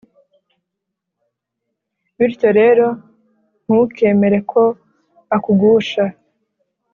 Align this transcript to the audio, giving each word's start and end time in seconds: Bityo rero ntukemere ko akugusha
Bityo 2.17 2.49
rero 2.59 2.87
ntukemere 3.63 4.37
ko 4.51 4.61
akugusha 5.35 6.03